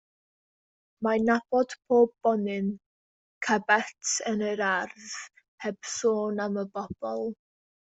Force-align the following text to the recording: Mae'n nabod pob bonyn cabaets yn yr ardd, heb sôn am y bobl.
Mae'n 1.07 1.27
nabod 1.31 1.75
pob 1.91 2.15
bonyn 2.29 2.73
cabaets 3.49 4.17
yn 4.35 4.45
yr 4.51 4.67
ardd, 4.73 5.17
heb 5.67 5.83
sôn 5.97 6.47
am 6.49 6.63
y 6.67 6.71
bobl. 6.77 7.29